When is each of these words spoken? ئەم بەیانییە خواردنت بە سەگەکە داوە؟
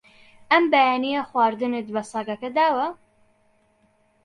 ئەم 0.51 0.63
بەیانییە 0.71 1.21
خواردنت 1.29 1.87
بە 1.95 2.01
سەگەکە 2.11 2.49
داوە؟ 2.57 2.87